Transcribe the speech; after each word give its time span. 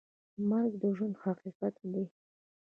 مرګ 0.49 0.71
د 0.81 0.83
ژوند 0.97 1.15
حقیقت 1.23 1.75
دی؟ 1.91 2.05